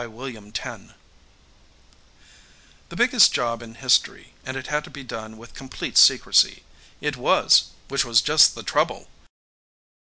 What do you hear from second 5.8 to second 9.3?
secrecy. It was which was just the trouble!